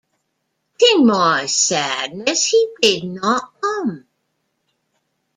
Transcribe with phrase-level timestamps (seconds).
[0.79, 4.07] To my sadness he did not come.